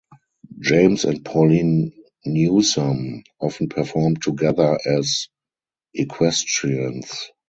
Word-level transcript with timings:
James 0.59 1.05
and 1.05 1.23
Pauline 1.23 1.93
Newsome 2.25 3.23
often 3.39 3.69
performed 3.69 4.23
together 4.23 4.75
as 4.83 5.27
equestrians. 5.93 7.29